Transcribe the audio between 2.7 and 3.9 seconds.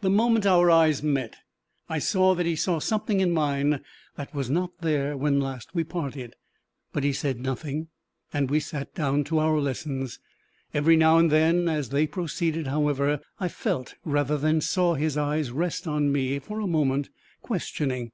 something in mine